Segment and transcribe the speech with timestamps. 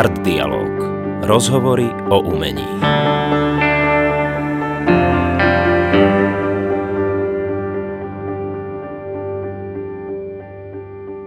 [0.00, 0.72] Art Dialog.
[1.28, 2.64] Rozhovory o umení.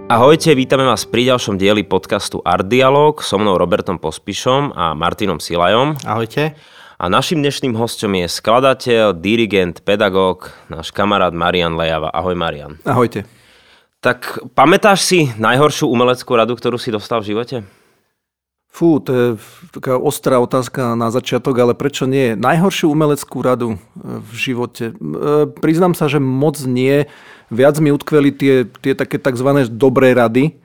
[0.09, 5.37] Ahojte, vítame vás pri ďalšom dieli podcastu Art Dialog so mnou Robertom Pospišom a Martinom
[5.37, 5.93] Silajom.
[6.01, 6.57] Ahojte.
[6.97, 12.09] A našim dnešným hostom je skladateľ, dirigent, pedagóg, náš kamarát Marian Lejava.
[12.09, 12.81] Ahoj Marian.
[12.89, 13.29] Ahojte.
[14.01, 17.82] Tak pamätáš si najhoršiu umeleckú radu, ktorú si dostal v živote?
[18.73, 19.25] Fú, to je
[19.69, 22.33] taká ostrá otázka na začiatok, ale prečo nie?
[22.33, 24.85] Najhoršiu umeleckú radu e, v živote?
[24.89, 24.93] E,
[25.61, 27.05] priznám sa, že moc nie.
[27.53, 29.69] Viac mi utkveli tie, tie také tzv.
[29.69, 30.57] dobré rady,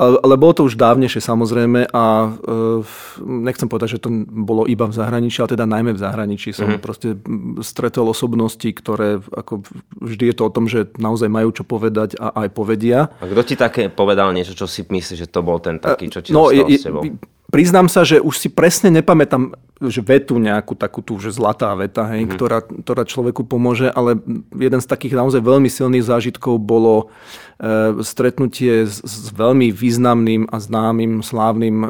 [0.00, 2.80] ale bolo to už dávnejšie samozrejme a eh,
[3.20, 6.80] nechcem povedať, že to bolo iba v zahraničí, ale teda najmä v zahraničí som mm-hmm.
[6.80, 7.20] proste
[7.60, 9.60] stretol osobnosti, ktoré ako
[10.00, 13.12] vždy je to o tom, že naozaj majú čo povedať a aj povedia.
[13.20, 16.24] A kto ti také povedal niečo, čo si myslíš, že to bol ten taký, čo
[16.24, 17.04] ti no, je, s tebou?
[17.52, 19.52] Priznám sa, že už si presne nepamätám
[19.90, 22.30] že vetu nejakú takú tú, že zlatá veta, hej, mm.
[22.38, 24.20] ktorá, ktorá človeku pomôže, ale
[24.54, 27.10] jeden z takých naozaj veľmi silných zážitkov bolo
[27.58, 31.88] e, stretnutie s, s veľmi významným a známym, slávnym e,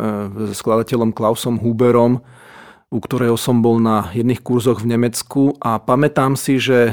[0.56, 2.24] skladateľom Klausom Huberom,
[2.92, 6.92] u ktorého som bol na jedných kurzoch v Nemecku a pamätám si, že,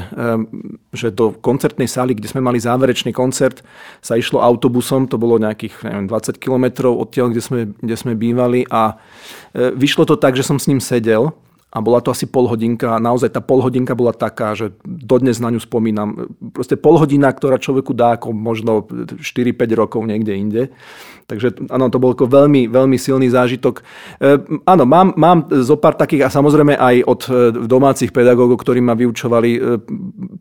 [0.96, 3.60] že do koncertnej sály, kde sme mali záverečný koncert,
[4.00, 8.64] sa išlo autobusom, to bolo nejakých neviem, 20 kilometrov odtiaľ, kde sme, kde sme bývali
[8.72, 8.96] a
[9.52, 11.36] e, vyšlo to tak, že som s ním sedel
[11.70, 13.62] a bola to asi pol hodinka a naozaj tá pol
[13.94, 16.34] bola taká, že dodnes na ňu spomínam.
[16.50, 20.62] Proste pol hodina, ktorá človeku dá ako možno 4-5 rokov niekde inde.
[21.30, 23.86] Takže áno, to bol ako veľmi, veľmi silný zážitok.
[24.18, 27.32] E, áno, mám, mám zo pár takých a samozrejme aj od e,
[27.70, 29.60] domácich pedagógov, ktorí ma vyučovali, e,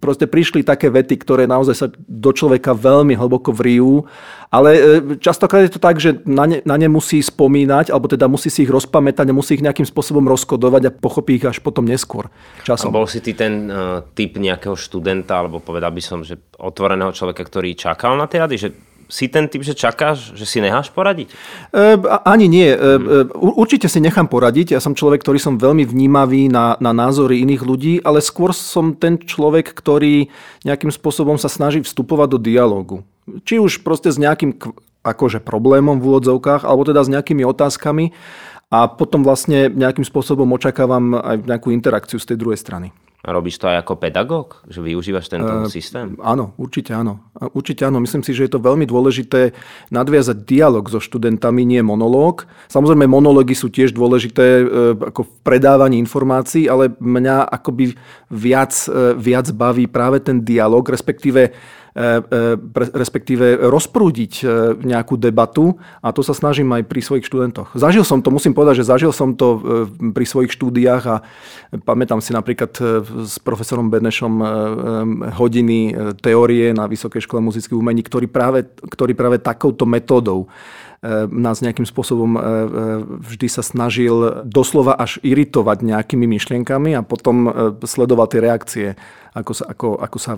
[0.02, 4.10] proste prišli také vety, ktoré naozaj sa do človeka veľmi hlboko vrijú
[4.50, 4.82] ale e,
[5.22, 8.66] častokrát je to tak, že na ne, na ne musí spomínať, alebo teda musí si
[8.66, 12.32] ich rozpamätať musí ich nejakým spôsobom rozkodovať a pochopí ich až potom neskôr.
[12.64, 12.96] Časom.
[12.96, 17.12] A bol si ty ten uh, typ nejakého študenta, alebo povedal by som, že otvoreného
[17.12, 18.70] človeka, ktorý čakal na tie rady, že
[19.10, 21.34] si ten typ, že čakáš, že si necháš poradiť?
[21.74, 21.98] E,
[22.30, 22.70] ani nie.
[22.70, 22.78] E,
[23.34, 24.78] určite si nechám poradiť.
[24.78, 28.94] Ja som človek, ktorý som veľmi vnímavý na, na názory iných ľudí, ale skôr som
[28.94, 30.30] ten človek, ktorý
[30.62, 33.02] nejakým spôsobom sa snaží vstupovať do dialógu.
[33.50, 34.62] Či už proste s nejakým
[35.02, 38.14] akože problémom v úvodzovkách, alebo teda s nejakými otázkami
[38.70, 42.94] a potom vlastne nejakým spôsobom očakávam aj nejakú interakciu z tej druhej strany.
[43.20, 44.64] A robíš to aj ako pedagóg?
[44.72, 46.16] Že využívaš tento uh, systém?
[46.24, 47.20] Áno, určite áno.
[47.52, 48.00] Určite áno.
[48.00, 49.52] Myslím si, že je to veľmi dôležité
[49.92, 52.48] nadviazať dialog so študentami, nie monológ.
[52.72, 58.00] Samozrejme, monológy sú tiež dôležité uh, ako v predávaní informácií, ale mňa akoby
[58.32, 61.79] viac, uh, viac baví práve ten dialog, respektíve E, e,
[62.94, 64.46] respektíve rozprúdiť e,
[64.82, 67.74] nejakú debatu a to sa snažím aj pri svojich študentoch.
[67.74, 69.62] Zažil som to, musím povedať, že zažil som to
[70.14, 71.16] pri svojich štúdiách a
[71.82, 72.72] pamätám si napríklad
[73.26, 74.34] s profesorom Benešom
[75.34, 75.80] hodiny
[76.22, 80.50] teórie na Vysokej škole muzických umení, ktorý práve, ktorý práve takouto metódou
[81.32, 82.36] nás nejakým spôsobom
[83.24, 87.48] vždy sa snažil doslova až iritovať nejakými myšlienkami a potom
[87.88, 88.88] sledoval tie reakcie
[89.34, 90.32] ako sa, ako, ako sa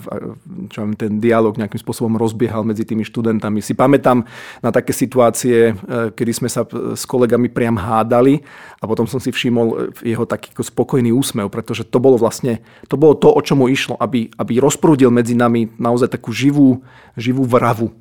[0.68, 3.64] čo viem, ten dialog nejakým spôsobom rozbiehal medzi tými študentami.
[3.64, 4.28] Si pamätám
[4.60, 5.72] na také situácie,
[6.16, 8.44] kedy sme sa s kolegami priam hádali
[8.80, 12.60] a potom som si všimol jeho taký spokojný úsmev, pretože to bolo vlastne
[12.92, 16.84] to, bolo to o čom mu išlo, aby, aby rozprúdil medzi nami naozaj takú živú,
[17.16, 17.96] živú vravu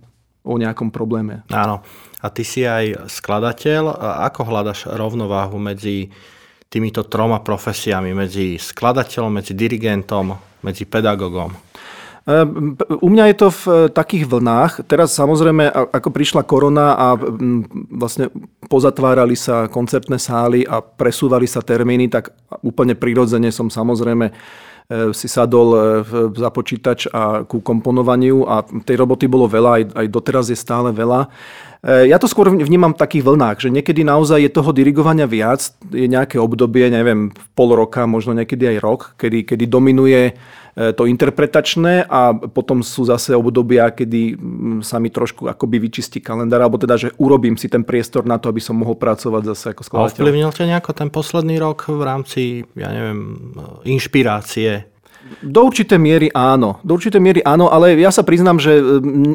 [0.51, 1.47] o nejakom probléme.
[1.55, 1.87] Áno.
[2.21, 3.97] A ty si aj skladateľ.
[4.29, 6.11] Ako hľadaš rovnováhu medzi
[6.69, 11.71] týmito troma profesiami, medzi skladateľom, medzi dirigentom, medzi pedagogom?
[12.29, 14.85] Ehm, u mňa je to v e, takých vlnách.
[14.85, 17.17] Teraz samozrejme, ako prišla korona a
[17.91, 18.29] vlastne
[18.69, 24.33] pozatvárali sa koncertné sály a presúvali sa termíny, tak úplne prirodzene som samozrejme e,
[25.15, 25.81] si sadol e,
[26.35, 30.91] za počítač a ku komponovaniu a tej roboty bolo veľa, aj, aj doteraz je stále
[30.91, 31.31] veľa.
[31.81, 36.05] Ja to skôr vnímam v takých vlnách, že niekedy naozaj je toho dirigovania viac, je
[36.05, 42.07] nejaké obdobie, neviem, pol roka, možno niekedy aj rok, kedy, kedy dominuje E, to interpretačné
[42.07, 46.99] a potom sú zase obdobia, kedy mm, sa mi trošku akoby vyčistí kalendár, alebo teda,
[46.99, 50.23] že urobím si ten priestor na to, aby som mohol pracovať zase ako skladateľ.
[50.23, 52.43] Ovplyvnil ťa nejako ten posledný rok v rámci,
[52.75, 53.55] ja neviem,
[53.87, 54.90] inšpirácie
[55.39, 56.83] do určitej miery áno.
[56.83, 58.83] Do určitej miery áno, ale ja sa priznám, že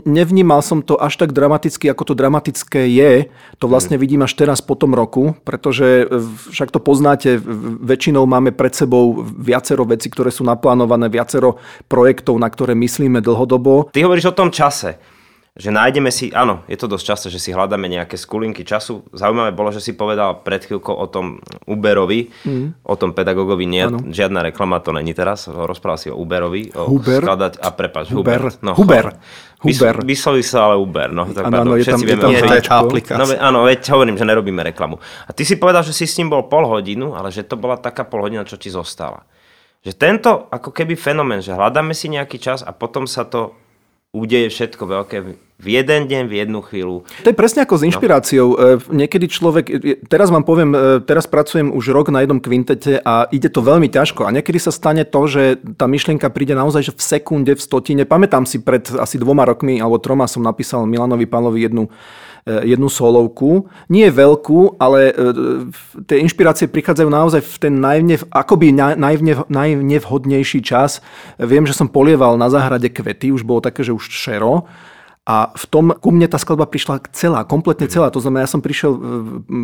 [0.04, 3.32] nevnímal som to až tak dramaticky, ako to dramatické je.
[3.64, 6.20] To vlastne vidím až teraz po tom roku, pretože e,
[6.52, 7.40] však to poznáte,
[7.82, 11.58] väčšinou máme pred sebou viacero vecí, ktoré sú naplánované, viacero
[11.88, 13.90] projektov, na ktoré myslíme dlhodobo.
[13.96, 15.15] Ty hovoríš o tom čase.
[15.56, 19.08] Že nájdeme si, áno, je to dosť často, že si hľadáme nejaké skulinky času.
[19.16, 22.84] Zaujímavé bolo, že si povedal pred chvíľkou o tom Uberovi, mm.
[22.84, 26.76] o tom pedagogovi, nie, žiadna reklama to není teraz, rozprával si o Uberovi.
[26.76, 27.24] O Huber.
[27.24, 28.52] Skladať, a prepač, Huber.
[28.52, 28.60] Huber.
[28.60, 29.16] No, Huber.
[29.64, 29.96] Huber.
[30.04, 31.16] Vysloví sa ale Uber.
[31.16, 33.16] No, tak ano, ano, je tam, vieme, je tam je tá aplikácia.
[33.16, 35.00] No, áno, veď hovorím, že nerobíme reklamu.
[35.24, 37.80] A ty si povedal, že si s ním bol pol hodinu, ale že to bola
[37.80, 39.24] taká pol hodina, čo ti zostala.
[39.88, 43.56] Že tento ako keby fenomén, že hľadáme si nejaký čas a potom sa to
[44.16, 45.18] udeje všetko veľké
[45.56, 47.08] v jeden deň, v jednu chvíľu.
[47.24, 48.48] To je presne ako s inšpiráciou.
[48.60, 48.76] No.
[48.92, 49.66] Niekedy človek,
[50.12, 53.88] teraz vám poviem, e, teraz pracujem už rok na jednom kvintete a ide to veľmi
[53.88, 54.28] ťažko.
[54.28, 58.04] A niekedy sa stane to, že tá myšlienka príde naozaj že v sekunde, v stotine.
[58.04, 62.90] Pamätám si pred asi dvoma rokmi alebo troma som napísal Milanovi Pálovi jednu E, jednu
[62.94, 63.66] solovku.
[63.90, 65.14] Nie veľkú, ale e,
[66.06, 71.02] tie inšpirácie prichádzajú naozaj v ten najvne, akoby najvne, najnevhodnejší čas.
[71.42, 74.70] Viem, že som polieval na záhrade kvety, už bolo také, že už šero
[75.26, 78.14] a v tom ku mne tá skladba prišla celá, kompletne celá.
[78.14, 79.00] To znamená, ja som prišiel e,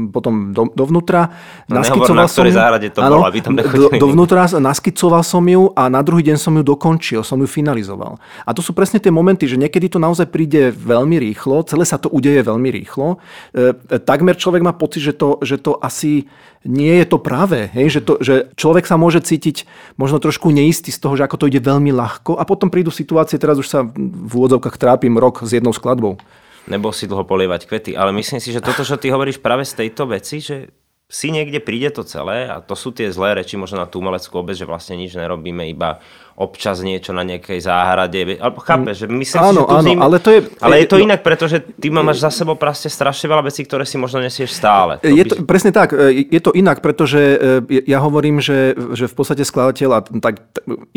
[0.09, 1.37] potom do, dovnútra,
[1.69, 2.57] no, naskicoval na som ju.
[2.57, 6.37] záhrade to áno, bola, aby tam do, dovnútra, naskicoval som ju a na druhý deň
[6.41, 8.17] som ju dokončil, som ju finalizoval.
[8.41, 12.01] A to sú presne tie momenty, že niekedy to naozaj príde veľmi rýchlo, celé sa
[12.01, 13.21] to udeje veľmi rýchlo.
[13.53, 16.25] E, takmer človek má pocit, že to, že to asi
[16.61, 17.69] nie je to práve.
[17.73, 17.97] Hej?
[17.97, 19.65] Že, to, že človek sa môže cítiť
[19.97, 23.41] možno trošku neistý z toho, že ako to ide veľmi ľahko a potom prídu situácie,
[23.41, 26.21] teraz už sa v úvodzovkách trápim rok s jednou skladbou.
[26.69, 29.81] Nebol si dlho polievať kvety, ale myslím si, že toto, čo ty hovoríš práve z
[29.81, 30.69] tejto veci, že
[31.11, 34.39] si niekde príde to celé a to sú tie zlé reči možno na tú umeleckú
[34.39, 35.99] obec, že vlastne nič nerobíme, iba
[36.41, 38.41] občas niečo na nejakej záhrade.
[38.41, 40.39] Chápeš, že myslím áno, si, že áno, tým, ale to je...
[40.57, 43.85] Ale je to no, inak, pretože ty máš za sebou proste strašne veľa vecí, ktoré
[43.85, 44.97] si možno nesieš stále.
[45.05, 45.45] To je to, by...
[45.45, 47.21] Presne tak, je to inak, pretože
[47.69, 50.41] e, ja hovorím, že, že v podstate skladateľ a tak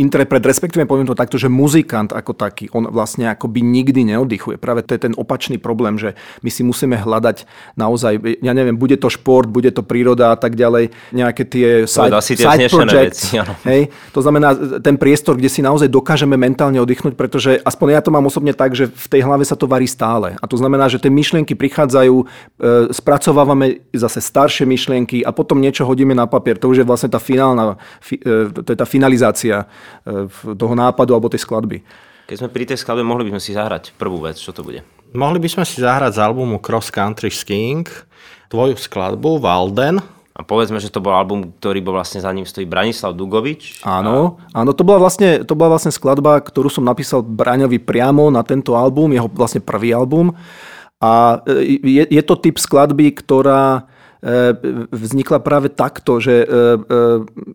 [0.01, 4.57] interpret, respektíve poviem to takto, že muzikant ako taký, on vlastne akoby nikdy neoddychuje.
[4.57, 7.45] Práve to je ten opačný problém, že my si musíme hľadať
[7.77, 12.15] naozaj, ja neviem, bude to šport, bude to príroda a tak ďalej, nejaké tie side,
[12.23, 13.35] side projects.
[13.35, 13.93] Veci, hej?
[14.15, 18.11] To znamená, ten priestor priestor, kde si naozaj dokážeme mentálne oddychnúť, pretože aspoň ja to
[18.15, 20.39] mám osobne tak, že v tej hlave sa to varí stále.
[20.39, 22.25] A to znamená, že tie myšlienky prichádzajú, e,
[22.95, 26.59] spracovávame zase staršie myšlienky a potom niečo hodíme na papier.
[26.63, 29.67] To už je vlastne tá finálna, fi, e, to je tá finalizácia
[30.07, 31.83] e, toho nápadu alebo tej skladby.
[32.25, 34.41] Keď sme pri tej skladbe, mohli by sme si zahrať prvú vec.
[34.41, 34.81] Čo to bude?
[35.13, 37.85] Mohli by sme si zahrať z albumu Cross Country Skiing
[38.49, 39.99] tvoju skladbu Walden,
[40.35, 43.87] a povedzme, že to bol album, ktorý bol vlastne za ním stojí Branislav Dugovič.
[43.87, 44.67] Áno, a...
[44.67, 48.75] áno to, bola vlastne, to bola vlastne skladba, ktorú som napísal Braňovi priamo na tento
[48.75, 50.35] album, jeho vlastne prvý album.
[50.99, 53.87] A e, je, je to typ skladby, ktorá
[54.89, 56.67] vznikla práve takto, že, e,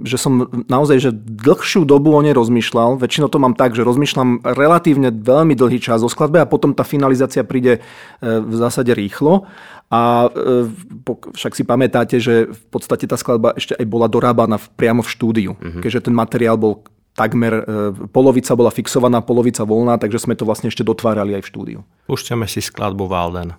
[0.05, 3.01] že som naozaj že dlhšiu dobu o nej rozmýšľal.
[3.01, 6.85] Väčšinou to mám tak, že rozmýšľam relatívne veľmi dlhý čas o skladbe a potom tá
[6.85, 7.81] finalizácia príde
[8.21, 9.49] v zásade rýchlo.
[9.89, 10.69] A e,
[11.33, 15.51] však si pamätáte, že v podstate tá skladba ešte aj bola dorábaná priamo v štúdiu,
[15.57, 15.81] uh-huh.
[15.81, 16.85] keďže ten materiál bol
[17.17, 21.49] takmer, e, polovica bola fixovaná, polovica voľná, takže sme to vlastne ešte dotvárali aj v
[21.49, 21.79] štúdiu.
[22.05, 23.57] Púšťame si skladbu Walden.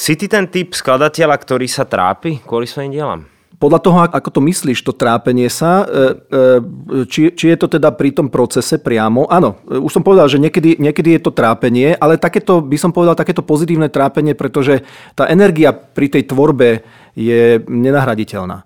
[0.00, 3.28] Si ty ten typ skladateľa, ktorý sa trápi kvôli svojim dielam?
[3.60, 7.92] Podľa toho, ako to myslíš, to trápenie sa, e, e, či, či je to teda
[7.92, 11.92] pri tom procese priamo, áno, e, už som povedal, že niekedy, niekedy je to trápenie,
[12.00, 16.80] ale takéto, by som povedal, takéto pozitívne trápenie, pretože tá energia pri tej tvorbe
[17.20, 18.64] je nenahraditeľná.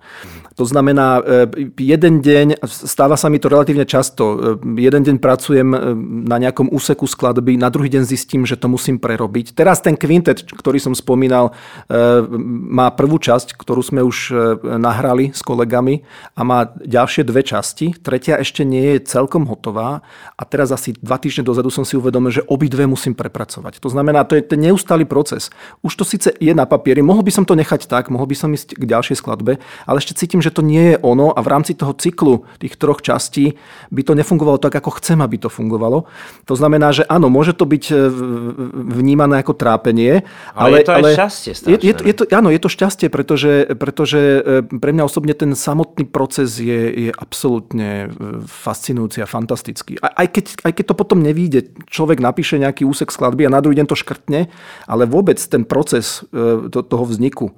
[0.55, 1.23] To znamená, e,
[1.83, 5.79] jeden deň, stáva sa mi to relatívne často, e, jeden deň pracujem e,
[6.31, 9.59] na nejakom úseku skladby, na druhý deň zistím, že to musím prerobiť.
[9.59, 11.57] Teraz ten kvintet, ktorý som spomínal,
[12.71, 14.33] má prvú časť, ktorú sme už
[14.63, 16.07] nahrali s kolegami
[16.39, 17.95] a má ďalšie dve časti.
[17.99, 20.05] Tretia ešte nie je celkom hotová
[20.39, 23.83] a teraz asi dva týždne dozadu som si uvedomil, že obidve musím prepracovať.
[23.83, 25.51] To znamená, to je ten neustály proces.
[25.83, 28.44] Už to síce je na papieri, mohol by som to nechať tak, mohol by som
[28.53, 31.73] ísť k ďalšej skladbe, ale ešte cítim, že to nie je ono a v rámci
[31.73, 33.57] toho cyklu tých troch častí
[33.89, 36.05] by to nefungovalo tak, ako chcem, aby to fungovalo.
[36.45, 37.95] To znamená, že áno, môže to byť e,
[38.93, 40.27] vnímané ako trápenie.
[40.53, 43.07] Ale, ale je to aj ale šťastie je, je, je to, Áno, je to šťastie,
[43.09, 49.31] pretože, pretože e, pre mňa osobne ten samotný proces je, je absolútne e, fascinujúci a
[49.31, 50.03] fantastický.
[50.03, 53.79] Aj keď, aj keď to potom nevíde, človek napíše nejaký úsek skladby a na druhý
[53.79, 54.51] deň to škrtne,
[54.91, 56.27] ale vôbec ten proces
[56.71, 57.55] toho vzniku,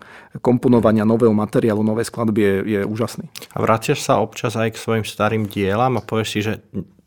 [0.66, 3.30] komponovania nového materiálu, novej skladby je, je úžasný.
[3.54, 6.58] A vraciaš sa občas aj k svojim starým dielam a povieš si, že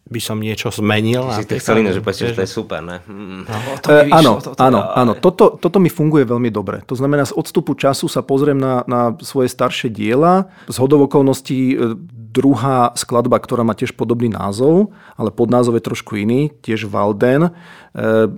[0.09, 1.27] by som niečo zmenil.
[1.35, 3.03] Si to chcel iné, že povieš, že to je super, ne?
[3.03, 3.43] Mm.
[3.45, 5.13] No, to e, áno, toto, áno, áno.
[5.19, 6.81] Toto, toto mi funguje veľmi dobre.
[6.87, 10.47] To znamená, z odstupu času sa pozriem na, na svoje staršie diela.
[10.71, 11.93] Z hodov okolností e,
[12.29, 17.49] druhá skladba, ktorá má tiež podobný názov, ale pod názov je trošku iný, tiež Valden.
[17.49, 17.51] E,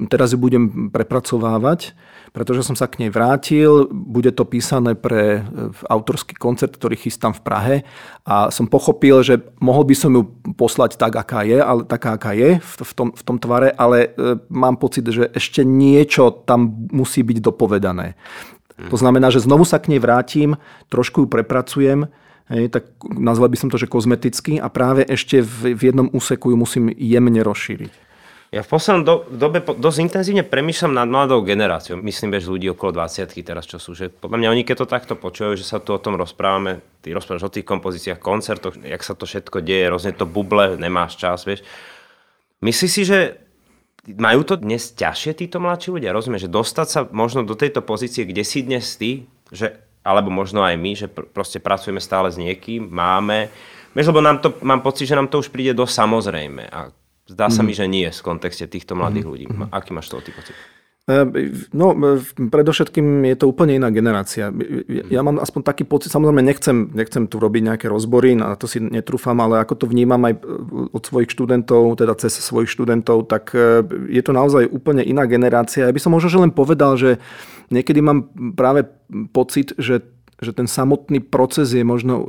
[0.07, 1.93] teraz ju budem prepracovávať
[2.31, 3.91] pretože som sa k nej vrátil.
[3.91, 7.75] Bude to písané pre e, autorský koncert, ktorý chystám v Prahe
[8.23, 10.23] a som pochopil, že mohol by som ju
[10.55, 14.39] poslať tak, aká je, ale taká, aká je v tom, v tom tvare, ale e,
[14.47, 18.15] mám pocit, že ešte niečo tam musí byť dopovedané.
[18.89, 20.57] To znamená, že znovu sa k nej vrátim,
[20.89, 22.09] trošku ju prepracujem,
[22.51, 26.51] Hej, tak nazval by som to, že kozmeticky a práve ešte v, v jednom úseku
[26.51, 28.11] ju musím jemne rozšíriť.
[28.51, 31.95] Ja v poslednom do, dobe dosť intenzívne premýšľam nad mladou generáciou.
[32.03, 33.95] Myslím, že ľudí okolo 20 teraz, čo sú.
[33.95, 37.15] Že podľa mňa oni, keď to takto počujú, že sa tu o tom rozprávame, ty
[37.15, 41.47] rozprávaš o tých kompozíciách, koncertoch, jak sa to všetko deje, rôzne to buble, nemáš čas,
[41.47, 41.63] vieš.
[42.59, 43.39] Myslíš si, že
[44.19, 46.11] majú to dnes ťažšie títo mladší ľudia?
[46.11, 50.65] Rozumieš, že dostať sa možno do tejto pozície, kde si dnes ty, že, alebo možno
[50.65, 53.49] aj my, že pr- proste pracujeme stále s niekým, máme,
[53.93, 56.67] vieš, lebo nám to, mám pocit, že nám to už príde do samozrejme.
[56.69, 56.89] A
[57.31, 57.79] Zdá sa mi, mhm.
[57.79, 59.31] že nie v kontexte týchto mladých mhm.
[59.31, 59.45] ľudí.
[59.47, 59.71] Mhm.
[59.71, 60.57] Aký máš toho ty pocit?
[61.11, 64.47] E, no, e, predovšetkým je to úplne iná generácia.
[65.11, 68.79] Ja mám aspoň taký pocit, samozrejme nechcem, nechcem tu robiť nejaké rozbory, na to si
[68.79, 70.39] netrúfam, ale ako to vnímam aj
[70.95, 75.87] od svojich študentov, teda cez svojich študentov, tak e, je to naozaj úplne iná generácia.
[75.87, 77.19] Ja by som možno že len povedal, že
[77.75, 78.87] niekedy mám práve
[79.35, 80.07] pocit, že
[80.41, 82.25] že ten samotný proces je možno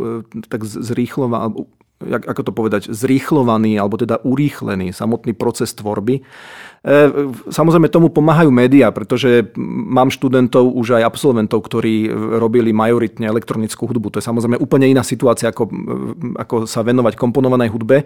[0.53, 1.65] tak zrýchlovaný,
[2.07, 6.21] jak, ako to povedať, zrýchlovaný alebo teda urýchlený samotný proces tvorby.
[6.83, 7.15] E,
[7.47, 12.11] samozrejme tomu pomáhajú médiá, pretože mám študentov, už aj absolventov, ktorí
[12.43, 14.11] robili majoritne elektronickú hudbu.
[14.11, 15.71] To je samozrejme úplne iná situácia, ako,
[16.35, 18.03] ako sa venovať komponovanej hudbe.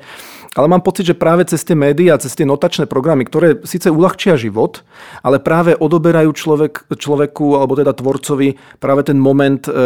[0.52, 4.36] Ale mám pocit, že práve cez tie médiá, cez tie notačné programy, ktoré síce uľahčia
[4.36, 4.84] život,
[5.24, 9.84] ale práve odoberajú človek, človeku, alebo teda tvorcovi práve ten moment e, e,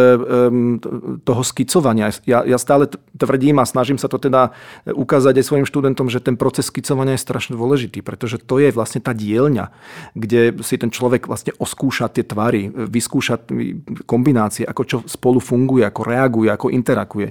[1.22, 2.10] toho skicovania.
[2.26, 4.50] Ja, ja stále tvrdím a snažím sa to teda
[4.90, 9.04] ukázať aj svojim študentom, že ten proces skicovania je strašne dôležitý, pretože to je vlastne
[9.04, 9.68] tá dielňa,
[10.16, 13.44] kde si ten človek vlastne oskúša tie tvary, vyskúša
[14.08, 17.28] kombinácie, ako čo spolu funguje, ako reaguje, ako interakuje.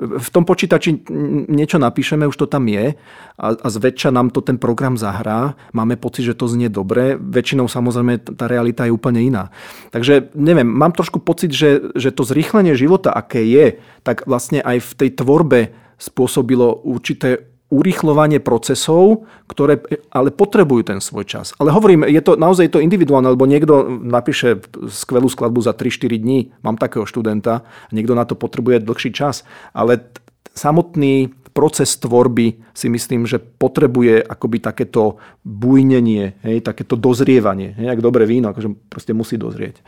[0.00, 1.04] V tom počítači
[1.52, 2.96] niečo napíšeme, už to tam je
[3.36, 5.52] a, a zväčša nám to ten program zahrá.
[5.76, 7.20] Máme pocit, že to znie dobre.
[7.20, 9.52] Väčšinou samozrejme tá realita je úplne iná.
[9.92, 14.80] Takže neviem, mám trošku pocit, že, že to zrýchlenie života, aké je, tak vlastne aj
[14.80, 15.60] v tej tvorbe
[16.00, 19.82] spôsobilo určité urýchlovanie procesov, ktoré
[20.14, 21.50] ale potrebujú ten svoj čas.
[21.58, 26.54] Ale hovorím, je to naozaj to individuálne, lebo niekto napíše skvelú skladbu za 3-4 dní,
[26.62, 29.42] mám takého študenta, niekto na to potrebuje dlhší čas,
[29.74, 30.22] ale t-
[30.54, 37.74] samotný proces tvorby si myslím, že potrebuje akoby takéto bujnenie, hej, takéto dozrievanie.
[37.74, 39.82] Hej, dobré víno, akože proste musí dozrieť.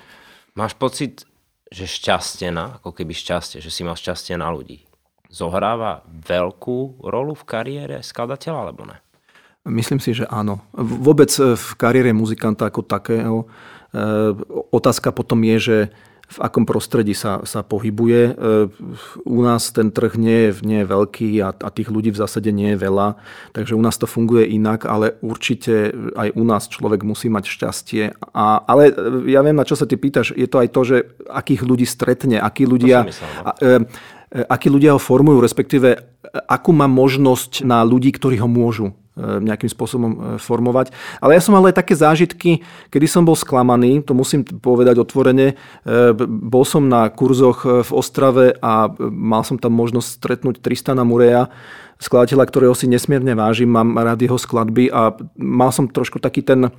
[0.58, 1.28] Máš pocit,
[1.68, 4.88] že šťastie na, ako keby šťastie, že si mal šťastie na ľudí
[5.28, 8.96] zohráva veľkú rolu v kariére skladateľa, alebo ne?
[9.68, 10.64] Myslím si, že áno.
[10.76, 13.44] Vôbec v kariére muzikanta ako takého.
[13.44, 13.46] E,
[14.72, 15.78] otázka potom je, že
[16.28, 18.20] v akom prostredí sa, sa pohybuje.
[18.28, 18.32] E,
[19.24, 22.52] u nás ten trh nie je, nie je veľký a, a tých ľudí v zásade
[22.52, 23.16] nie je veľa,
[23.56, 28.02] takže u nás to funguje inak, ale určite aj u nás človek musí mať šťastie.
[28.36, 28.92] A, ale
[29.24, 30.96] ja viem, na čo sa ty pýtaš, je to aj to, že
[31.32, 33.08] akých ľudí stretne, akí ľudia...
[33.08, 33.42] Myslel, no?
[33.44, 35.98] a, e, e, akí ľudia ho formujú, respektíve
[36.48, 40.94] akú má možnosť na ľudí, ktorí ho môžu E, nejakým spôsobom e, formovať.
[41.18, 45.52] Ale ja som mal aj také zážitky, kedy som bol sklamaný, to musím povedať otvorene.
[45.52, 45.54] E,
[46.26, 51.50] bol som na kurzoch v Ostrave a mal som tam možnosť stretnúť Tristana Mureja,
[51.98, 56.70] skladateľa, ktorého si nesmierne vážim, mám rád jeho skladby a mal som trošku taký ten,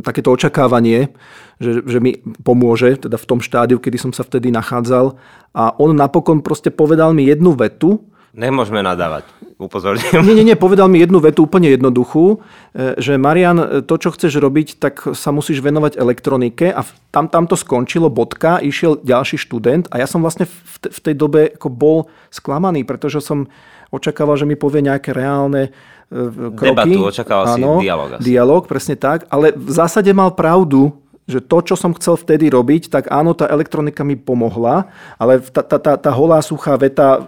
[0.00, 1.12] takéto očakávanie,
[1.60, 5.20] že, že mi pomôže teda v tom štádiu, kedy som sa vtedy nachádzal.
[5.52, 9.26] A on napokon proste povedal mi jednu vetu, Nemôžeme nadávať,
[9.58, 10.22] upozorňujem.
[10.22, 12.38] Nie, nie, nie, povedal mi jednu vetu úplne jednoduchú,
[12.70, 17.26] e, že Marian, e, to, čo chceš robiť, tak sa musíš venovať elektronike a tam,
[17.26, 20.54] tam to skončilo, bodka, išiel ďalší študent a ja som vlastne v,
[20.86, 21.98] v tej dobe ako bol
[22.30, 23.50] sklamaný, pretože som
[23.90, 25.74] očakával, že mi povie nejaké reálne
[26.14, 26.20] e,
[26.54, 26.94] kroky.
[26.94, 28.08] Debatu, očakával Áno, si dialog.
[28.14, 28.22] Asi.
[28.22, 30.94] Dialog, presne tak, ale v zásade mal pravdu,
[31.30, 35.62] že to, čo som chcel vtedy robiť, tak áno, tá elektronika mi pomohla, ale tá,
[35.62, 37.22] tá, tá, tá holá suchá veta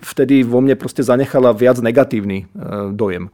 [0.00, 3.28] vtedy vo mne proste zanechala viac negatívny e, dojem.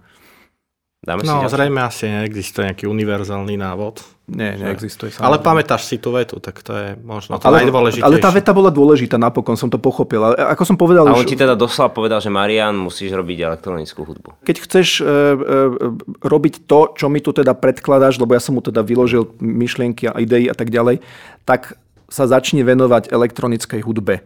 [1.02, 4.06] Dáme no, si zrejme asi neexistuje nejaký univerzálny návod.
[4.32, 5.12] Nie, neexistuje.
[5.12, 5.28] Samozrejme.
[5.28, 8.08] Ale pamätáš si tú vetu, tak to je možno to ale, najdôležitejšie.
[8.08, 10.24] Ale tá veta bola dôležitá napokon, som to pochopil.
[10.24, 11.04] Ale ako som povedal...
[11.04, 11.28] A on už...
[11.28, 14.40] ti teda doslova povedal, že Marian, musíš robiť elektronickú hudbu.
[14.40, 15.10] Keď chceš e, e,
[16.24, 20.16] robiť to, čo mi tu teda predkladáš, lebo ja som mu teda vyložil myšlienky a
[20.16, 21.04] idei a tak ďalej,
[21.44, 21.76] tak
[22.08, 24.24] sa začne venovať elektronickej hudbe.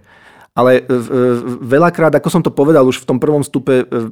[0.57, 0.97] Ale e, e,
[1.61, 4.05] veľakrát, ako som to povedal už v tom prvom stupe, e,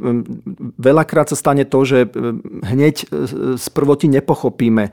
[0.77, 2.13] veľakrát sa stane to, že
[2.69, 3.09] hneď
[3.57, 4.93] z prvoti nepochopíme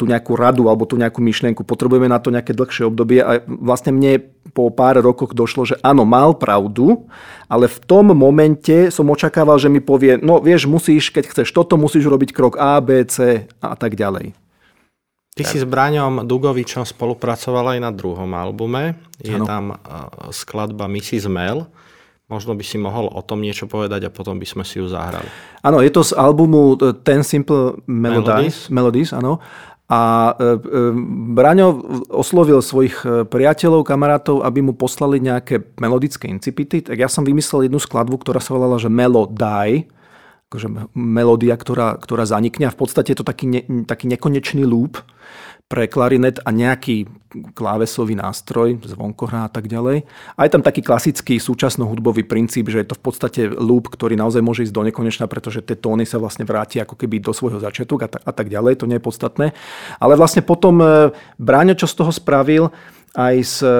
[0.00, 1.68] tú nejakú radu alebo tú nejakú myšlienku.
[1.68, 4.24] Potrebujeme na to nejaké dlhšie obdobie a vlastne mne
[4.56, 7.06] po pár rokoch došlo, že áno, mal pravdu,
[7.46, 11.78] ale v tom momente som očakával, že mi povie, no vieš, musíš, keď chceš toto,
[11.78, 14.49] musíš robiť krok A, B, C a tak ďalej.
[15.30, 15.50] Ty tak.
[15.54, 18.98] si s Braňom Dugovičom spolupracoval aj na druhom albume.
[19.22, 19.46] Je ano.
[19.46, 19.64] tam
[20.34, 21.30] skladba Mrs.
[21.30, 21.70] Mel.
[22.30, 25.26] Možno by si mohol o tom niečo povedať a potom by sme si ju zahrali.
[25.66, 28.70] Áno, je to z albumu e, Ten Simple Melodies.
[28.70, 29.42] Melodies áno.
[29.90, 30.94] A e, e,
[31.34, 36.86] Braňo oslovil svojich priateľov, kamarátov, aby mu poslali nejaké melodické incipity.
[36.86, 39.90] Tak ja som vymyslel jednu skladbu, ktorá sa volala, že Melodie
[40.50, 44.98] akože melódia, ktorá, ktorá zanikne a v podstate je to taký, ne, taký nekonečný loop
[45.70, 47.06] pre klarinet a nejaký
[47.54, 50.02] klávesový nástroj, zvonkohrá a tak ďalej.
[50.34, 54.42] A je tam taký klasický súčasno-hudbový princíp, že je to v podstate loop, ktorý naozaj
[54.42, 58.02] môže ísť do nekonečna, pretože tie tóny sa vlastne vráti ako keby do svojho začiatku
[58.02, 59.54] a, a tak ďalej, to nie je podstatné.
[60.02, 62.74] Ale vlastne potom e, Bráňo, čo z toho spravil
[63.14, 63.70] aj s e,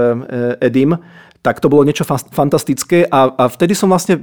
[0.62, 0.94] Edim,
[1.40, 2.05] tak to bolo niečo
[2.37, 4.22] fantastické a, a vtedy som vlastne e,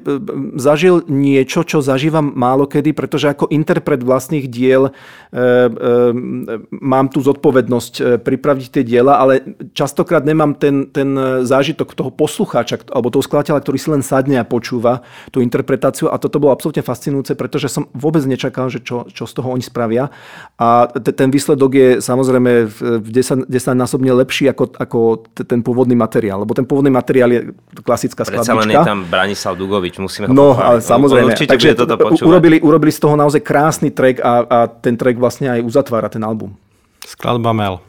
[0.61, 5.41] zažil niečo, čo zažívam málo kedy, pretože ako interpret vlastných diel e, e,
[6.77, 9.41] mám tú zodpovednosť e, pripraviť tie diela, ale
[9.73, 14.45] častokrát nemám ten, ten zážitok toho poslucháča alebo toho skladateľa, ktorý si len sadne a
[14.45, 15.01] počúva
[15.33, 16.13] tú interpretáciu.
[16.13, 19.65] A toto bolo absolútne fascinujúce, pretože som vôbec nečakal, že čo, čo z toho oni
[19.65, 20.13] spravia.
[20.61, 22.69] A t- ten výsledok je samozrejme
[23.01, 24.99] v 10, 10 násobne lepší ako, ako
[25.33, 27.39] ten pôvodný materiál, lebo ten pôvodný materiál materiál je
[27.87, 28.51] klasická skladbička.
[28.51, 31.31] Predsa len je tam Branislav Dugovič, musíme ho No, ale samozrejme.
[31.31, 32.27] určite Takže toto počúvať.
[32.27, 36.19] Urobili, urobili z toho naozaj krásny track a, a ten track vlastne aj uzatvára ten
[36.27, 36.51] album.
[37.07, 37.79] Skladba Mel.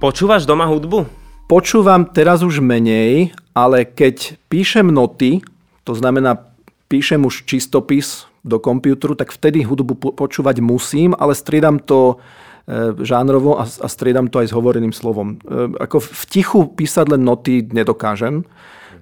[0.00, 1.04] Počúvaš doma hudbu?
[1.44, 5.44] Počúvam teraz už menej, ale keď píšem noty,
[5.84, 6.40] to znamená
[6.88, 12.16] píšem už čistopis do počítaču, tak vtedy hudbu počúvať musím, ale striedam to
[12.64, 15.36] e, žánrovo a, a striedam to aj s hovoreným slovom.
[15.36, 18.48] E, ako v tichu písať len noty nedokážem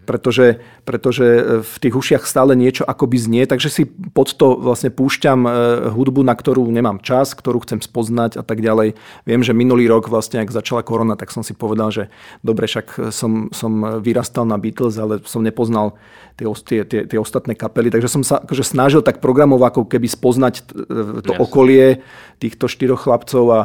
[0.08, 4.88] pretože, pretože e, v tých ušiach stále niečo akoby znie, takže si pod to vlastne
[4.88, 5.50] púšťam e,
[5.92, 8.96] hudbu, na ktorú nemám čas, ktorú chcem spoznať a tak ďalej.
[9.28, 12.08] Viem, že minulý rok vlastne, ak začala korona, tak som si povedal, že
[12.40, 16.00] dobre, však som, som vyrastal na Beatles, ale som nepoznal
[16.40, 20.08] tie, tie, tie, tie ostatné kapely, takže som sa akože snažil tak programovo ako keby
[20.08, 21.40] spoznať e, to yes.
[21.44, 22.00] okolie
[22.40, 23.60] týchto štyroch chlapcov a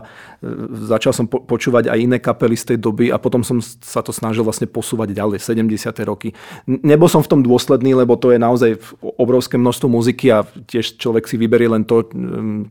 [0.89, 4.43] začal som počúvať aj iné kapely z tej doby a potom som sa to snažil
[4.43, 5.93] vlastne posúvať ďalej, 70.
[6.03, 6.32] roky.
[6.65, 11.29] Nebol som v tom dôsledný, lebo to je naozaj obrovské množstvo muziky a tiež človek
[11.29, 12.07] si vyberie len to,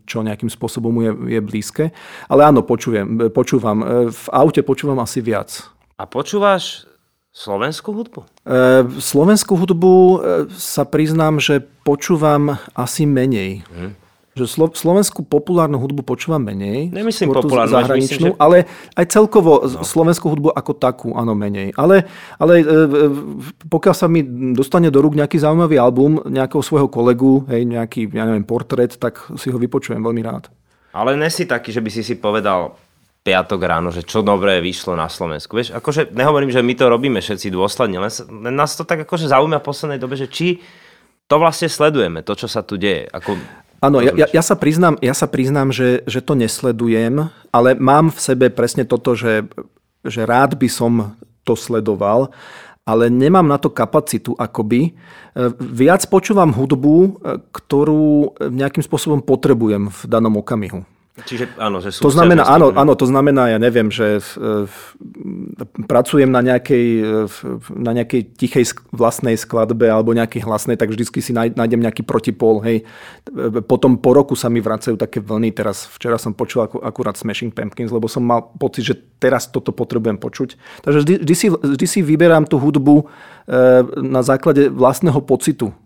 [0.06, 1.84] čo nejakým spôsobom mu je, je blízke.
[2.28, 3.78] Ale áno, počujem, počúvam.
[3.80, 5.64] E, v aute počúvam asi viac.
[5.96, 6.84] A počúvaš
[7.32, 8.20] slovenskú hudbu?
[8.44, 8.58] E,
[9.00, 10.16] slovenskú hudbu e,
[10.52, 13.64] sa priznám, že počúvam asi menej.
[13.72, 14.01] Hmm
[14.32, 16.88] že Slo- slovenskú populárnu hudbu počúvam menej.
[16.88, 18.40] Nemyslím populárnu, zahraničnú, myslím, že...
[18.40, 18.64] ale
[18.96, 19.84] aj celkovo no.
[19.84, 21.76] slovenskú hudbu ako takú, áno, menej.
[21.76, 22.08] Ale,
[22.40, 23.08] ale e, e,
[23.68, 24.24] pokiaľ sa mi
[24.56, 29.20] dostane do rúk nejaký zaujímavý album nejakého svojho kolegu, hej, nejaký, ja neviem, portrét, tak
[29.36, 30.48] si ho vypočujem veľmi rád.
[30.96, 32.72] Ale nesi taký, že by si si povedal
[33.22, 35.54] piatok ráno, že čo dobré vyšlo na Slovensku.
[35.54, 38.12] Vieš, akože nehovorím, že my to robíme všetci dôsledne, len,
[38.48, 40.58] len nás to tak akože zaujíma v poslednej dobe, že či
[41.30, 43.06] to vlastne sledujeme, to, čo sa tu deje.
[43.08, 43.38] Ako
[43.82, 48.14] Áno, ja, ja, ja sa priznám, ja sa priznám že, že to nesledujem, ale mám
[48.14, 49.42] v sebe presne toto, že,
[50.06, 52.30] že rád by som to sledoval,
[52.86, 54.90] ale nemám na to kapacitu akoby.
[54.90, 54.92] E,
[55.58, 57.10] viac počúvam hudbu, e,
[57.50, 60.86] ktorú nejakým spôsobom potrebujem v danom okamihu.
[61.12, 64.76] Čiže áno, že sú to znamená, áno, áno, to znamená, ja neviem, že v, v,
[65.84, 66.86] pracujem na nejakej,
[67.28, 67.36] v,
[67.76, 72.64] na nejakej tichej vlastnej skladbe alebo nejakej hlasnej, tak vždycky si nájdem nejaký protipol.
[72.64, 72.88] Hej.
[73.68, 75.52] Potom po roku sa mi vracajú také vlny.
[75.52, 80.16] Teraz včera som počul akurát Smashing Pumpkins, lebo som mal pocit, že teraz toto potrebujem
[80.16, 80.56] počuť.
[80.80, 85.76] Takže vždy, vždy, si, vždy si vyberám tú hudbu eh, na základe vlastného pocitu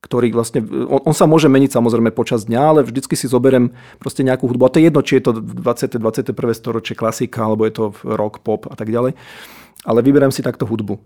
[0.00, 4.24] ktorý vlastne, on, on sa môže meniť samozrejme počas dňa, ale vždycky si zoberiem proste
[4.24, 4.62] nejakú hudbu.
[4.64, 6.00] A to je jedno, či je to 20.
[6.00, 6.32] 21.
[6.56, 9.12] storočie klasika, alebo je to rock, pop a tak ďalej.
[9.84, 11.00] Ale vyberiem si takto hudbu.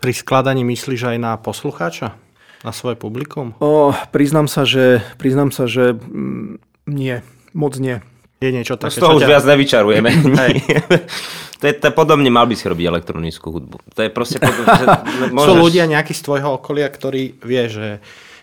[0.00, 2.16] Pri skladaní myslíš aj na poslucháča?
[2.62, 3.56] Na svoje publikum?
[3.58, 6.60] O, priznám sa, že, priznám sa, že mm,
[6.92, 7.98] nie, moc nie.
[8.40, 9.30] Je niečo také, no z toho už ťa...
[9.36, 10.10] viac nevyčarujeme.
[11.60, 13.76] to je to podobne, mal by si robiť elektronickú hudbu.
[13.92, 14.86] To je proste podobne, že
[15.28, 15.48] môžeš...
[15.52, 17.86] Sú ľudia nejakí z tvojho okolia, ktorí vie, že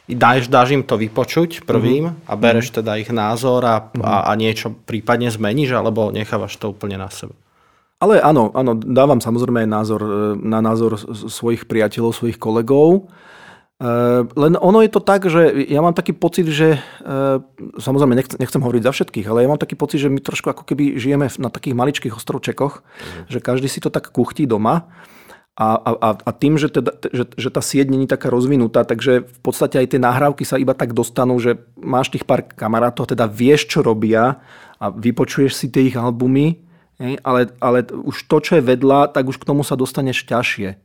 [0.05, 2.29] dáš, dáš im to vypočuť prvým mm-hmm.
[2.29, 4.05] a bereš teda ich názor a, mm-hmm.
[4.05, 7.35] a, a niečo prípadne zmeníš, alebo nechávaš to úplne na sebe?
[7.97, 11.01] Ale áno, áno, dávam samozrejme aj názor e, na názor
[11.33, 13.09] svojich priateľov, svojich kolegov.
[13.77, 17.37] Uh, len ono je to tak, že ja mám taký pocit, že uh,
[17.77, 20.65] samozrejme nechcem, nechcem hovoriť za všetkých, ale ja mám taký pocit, že my trošku ako
[20.65, 23.29] keby žijeme na takých maličkých ostrovčekoch, mm.
[23.29, 24.89] že každý si to tak kuchtí doma.
[25.57, 29.39] A, a, a tým, že, teda, že, že tá sieť není taká rozvinutá, takže v
[29.41, 33.65] podstate aj tie nahrávky sa iba tak dostanú, že máš tých pár kamarátov, teda vieš,
[33.65, 34.41] čo robia
[34.77, 36.61] a vypočuješ si tie ich albumy
[36.97, 40.81] Ale, ale už to, čo je vedľa, tak už k tomu sa dostaneš ťažšie.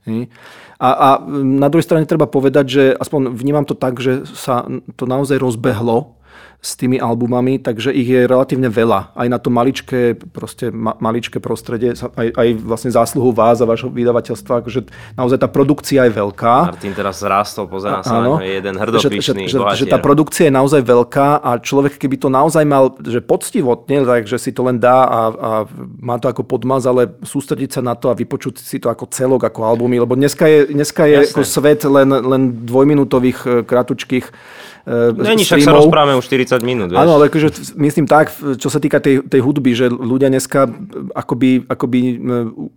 [0.76, 1.08] A, a
[1.40, 4.68] na druhej strane treba povedať, že aspoň vnímam to tak, že sa
[5.00, 6.20] to naozaj rozbehlo
[6.62, 9.18] s tými albumami, takže ich je relatívne veľa.
[9.18, 13.90] Aj na to maličké, proste ma, maličké prostredie, aj, aj vlastne zásluhu vás a vášho
[13.90, 14.86] vydavateľstva, že
[15.18, 16.70] naozaj tá produkcia je veľká.
[16.70, 20.46] Martin teraz zrástol, pozerá sa na je jeden hrdopišný že, že, že, že tá produkcia
[20.46, 24.78] je naozaj veľká a človek, keby to naozaj mal, že poctivotne, takže si to len
[24.78, 25.50] dá a, a
[25.98, 29.50] má to ako podmaz, ale sústrediť sa na to a vypočuť si to ako celok,
[29.50, 34.26] ako albumy, lebo dneska je, dneska je ako svet len, len dvojminútových, e, kratučkých
[35.14, 36.90] Není, však sa rozprávame už 40 minút.
[36.90, 36.98] Vieš.
[36.98, 40.66] Áno, ale akože myslím tak, čo sa týka tej, tej hudby, že ľudia dneska
[41.14, 42.18] akoby, akoby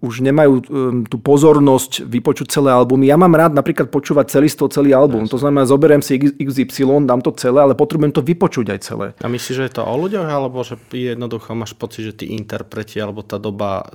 [0.05, 0.53] už nemajú
[1.09, 3.09] tú pozornosť vypočuť celé albumy.
[3.09, 5.25] Ja mám rád napríklad počúvať celistvo, celý album.
[5.25, 5.33] Yes.
[5.33, 9.07] To znamená, zoberiem si XY, dám to celé, ale potrebujem to vypočuť aj celé.
[9.19, 13.01] A myslíš, že je to o ľuďoch, alebo že jednoducho máš pocit, že tí interpreti,
[13.01, 13.89] alebo tá doba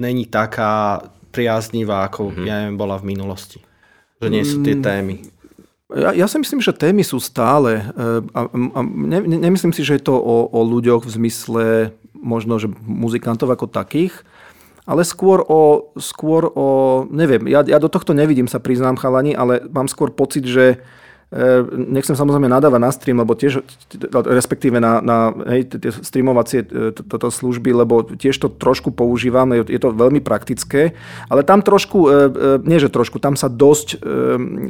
[0.00, 2.44] není taká priaznivá, ako mm-hmm.
[2.48, 3.60] ja neviem, bola v minulosti?
[4.24, 4.84] Že nie sú tie mm.
[4.84, 5.14] témy.
[5.92, 7.84] Ja, ja si myslím, že témy sú stále.
[7.92, 11.64] E, a, a ne, nemyslím si, že je to o, o ľuďoch v zmysle
[12.16, 14.14] možno, že muzikantov ako takých,
[14.86, 19.62] ale skôr o, skôr o neviem, ja, ja do tohto nevidím, sa priznám chalani, ale
[19.70, 20.82] mám skôr pocit, že
[21.72, 23.64] nechcem samozrejme nadávať na stream, lebo tiež,
[24.12, 29.80] respektíve na, na hej, tie streamovacie e, toto služby, lebo tiež to trošku používam, je
[29.80, 30.92] to veľmi praktické,
[31.32, 32.10] ale tam trošku, e,
[32.68, 34.04] nie že trošku, tam sa dosť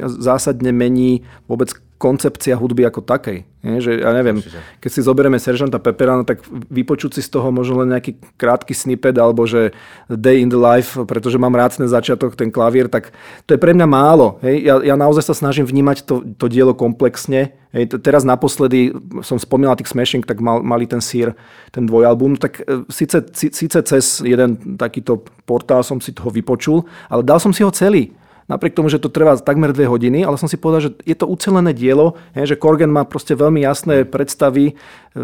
[0.07, 3.47] zásadne mení vôbec koncepcia hudby ako takej.
[3.63, 3.79] Nie?
[3.79, 4.43] Že, ja neviem,
[4.83, 9.15] keď si zoberieme Seržanta Pepperana, tak vypočuť si z toho možno len nejaký krátky snippet
[9.15, 9.71] alebo že
[10.11, 13.15] Day in the Life, pretože mám rád ten začiatok, ten klavír, tak
[13.47, 14.35] to je pre mňa málo.
[14.43, 14.67] Hej?
[14.67, 17.55] Ja, ja naozaj sa snažím vnímať to, to dielo komplexne.
[17.71, 17.95] Hej?
[18.03, 18.91] Teraz naposledy
[19.23, 21.31] som spomínal tých Smashing, tak mal, mali ten sír,
[21.71, 27.23] ten dvojalbum, tak e, síce, síce cez jeden takýto portál som si toho vypočul, ale
[27.23, 28.11] dal som si ho celý
[28.47, 31.29] napriek tomu, že to trvá takmer dve hodiny, ale som si povedal, že je to
[31.29, 34.73] ucelené dielo, že Korgen má proste veľmi jasné predstavy e,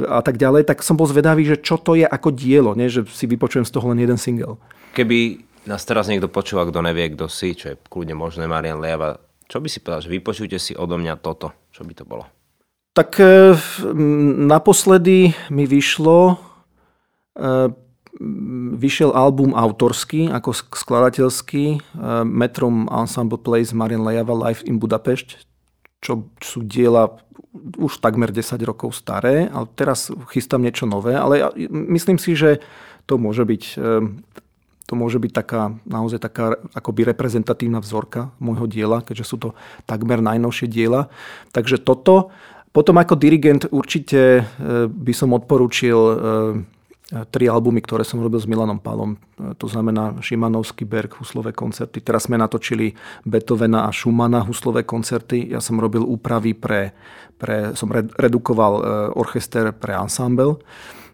[0.08, 2.88] a tak ďalej, tak som bol zvedavý, že čo to je ako dielo, nie?
[2.88, 4.60] že si vypočujem z toho len jeden single.
[4.96, 9.20] Keby nás teraz niekto počúva, kto nevie, kto si, čo je kľudne možné, Marian Lejava,
[9.50, 12.26] čo by si povedal, že vypočujte si odo mňa toto, čo by to bolo?
[12.94, 13.56] Tak e,
[14.50, 16.36] naposledy mi vyšlo e,
[18.80, 21.80] vyšiel album autorský, ako skladateľský, eh,
[22.26, 25.46] Metrom Ensemble Plays Marian Lejava Live in Budapešť,
[26.02, 27.20] čo sú diela
[27.82, 32.62] už takmer 10 rokov staré, ale teraz chystám niečo nové, ale myslím si, že
[33.10, 34.06] to môže byť eh,
[34.90, 39.50] to môže byť taká, naozaj taká akoby reprezentatívna vzorka môjho diela, keďže sú to
[39.86, 41.14] takmer najnovšie diela.
[41.54, 42.34] Takže toto.
[42.74, 44.44] Potom ako dirigent určite eh,
[44.90, 45.98] by som odporučil
[47.10, 49.18] tri albumy, ktoré som robil s Milanom Palom.
[49.58, 52.06] To znamená Šimanovský Berg, huslové koncerty.
[52.06, 52.94] Teraz sme natočili
[53.26, 55.50] Beethovena a Schumana huslové koncerty.
[55.50, 56.94] Ja som robil úpravy pre,
[57.42, 58.82] pre som redukoval e,
[59.18, 60.62] orchester pre ensemble.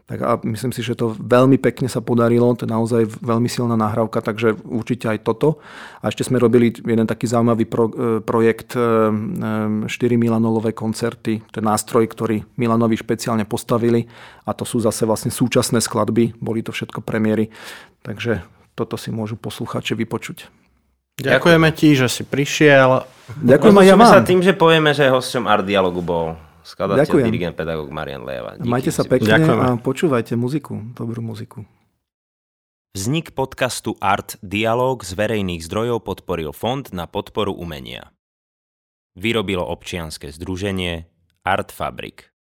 [0.06, 3.74] Tak a myslím si, že to veľmi pekne sa podarilo, to je naozaj veľmi silná
[3.74, 5.58] nahrávka, takže určite aj toto.
[6.06, 11.42] A ešte sme robili jeden taký zaujímavý pro, e, projekt 4 e, e, Milanolové koncerty,
[11.50, 14.06] to je nástroj, ktorý Milanovi špeciálne postavili
[14.46, 17.50] a to sú zase vlastne súčasné skladby, boli to všetko premiéry,
[18.06, 18.46] takže
[18.78, 20.54] toto si môžu poslucháči vypočuť.
[21.18, 23.10] Ďakujeme ti, že si prišiel.
[23.42, 24.12] Ďakujem aj ja vám.
[24.12, 27.26] sa tým, že povieme, že hosťom Art Dialogu bol skladateľ, Ďakujem.
[27.30, 28.58] dirigent, pedagóg Marian Lejeva.
[28.58, 29.60] Díky, Majte sa pekne Ďakujem.
[29.62, 31.64] a počúvajte muziku, dobrú muziku.
[32.96, 38.12] Vznik podcastu Art Dialog z verejných zdrojov podporil Fond na podporu umenia.
[39.16, 41.08] Vyrobilo občianske združenie
[41.44, 42.35] Art Fabrik.